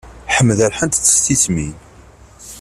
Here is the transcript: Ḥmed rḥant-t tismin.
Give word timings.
Ḥmed 0.35 0.59
rḥant-t 0.71 1.03
tismin. 1.25 1.73